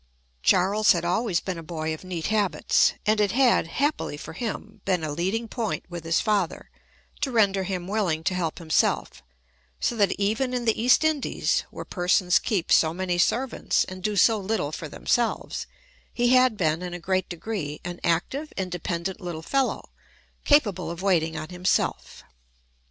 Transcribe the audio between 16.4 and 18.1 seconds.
been, in a great degree, an